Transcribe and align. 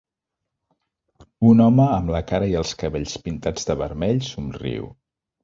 Un 1.49 1.61
home 1.65 1.85
amb 1.97 2.13
la 2.15 2.21
cara 2.31 2.47
i 2.55 2.57
els 2.63 2.73
cabells 2.81 3.15
pintats 3.27 3.71
de 3.71 3.77
vermell 3.85 4.25
somriu. 4.33 4.91